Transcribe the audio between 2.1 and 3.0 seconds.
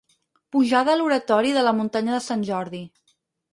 de Sant Jordi.